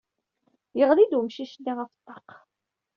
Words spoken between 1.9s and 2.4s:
ṭṭaq.